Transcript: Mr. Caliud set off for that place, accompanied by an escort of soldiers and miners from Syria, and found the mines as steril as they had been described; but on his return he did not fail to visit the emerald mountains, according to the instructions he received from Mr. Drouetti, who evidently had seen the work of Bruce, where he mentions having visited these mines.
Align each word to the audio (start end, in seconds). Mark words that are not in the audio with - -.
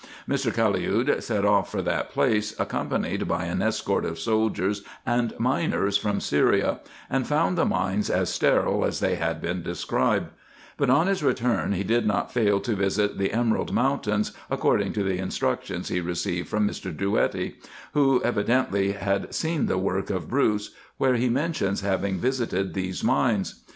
Mr. 0.27 0.51
Caliud 0.51 1.21
set 1.21 1.45
off 1.45 1.71
for 1.71 1.83
that 1.83 2.09
place, 2.11 2.59
accompanied 2.59 3.27
by 3.27 3.45
an 3.45 3.61
escort 3.61 4.03
of 4.03 4.17
soldiers 4.17 4.81
and 5.05 5.35
miners 5.39 5.95
from 5.95 6.19
Syria, 6.19 6.79
and 7.07 7.27
found 7.27 7.55
the 7.55 7.65
mines 7.67 8.09
as 8.09 8.31
steril 8.31 8.83
as 8.83 8.99
they 8.99 9.13
had 9.13 9.39
been 9.39 9.61
described; 9.61 10.29
but 10.75 10.89
on 10.89 11.05
his 11.05 11.21
return 11.23 11.73
he 11.73 11.83
did 11.83 12.07
not 12.07 12.33
fail 12.33 12.59
to 12.61 12.75
visit 12.75 13.19
the 13.19 13.31
emerald 13.31 13.71
mountains, 13.73 14.31
according 14.49 14.91
to 14.93 15.03
the 15.03 15.19
instructions 15.19 15.89
he 15.89 16.01
received 16.01 16.47
from 16.49 16.67
Mr. 16.67 16.91
Drouetti, 16.91 17.57
who 17.93 18.23
evidently 18.23 18.93
had 18.93 19.35
seen 19.35 19.67
the 19.67 19.77
work 19.77 20.09
of 20.09 20.27
Bruce, 20.27 20.71
where 20.97 21.13
he 21.13 21.29
mentions 21.29 21.81
having 21.81 22.17
visited 22.17 22.73
these 22.73 23.03
mines. 23.03 23.61